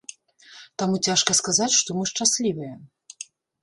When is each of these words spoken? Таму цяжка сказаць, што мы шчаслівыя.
Таму 0.83 0.95
цяжка 1.11 1.31
сказаць, 1.43 1.71
што 1.83 1.89
мы 2.01 2.09
шчаслівыя. 2.15 2.73